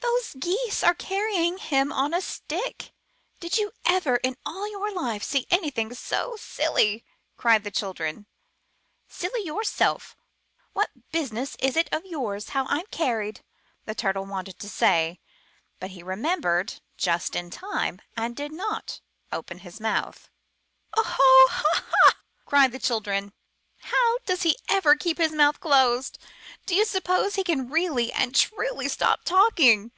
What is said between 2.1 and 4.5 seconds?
a stick. Did you ever in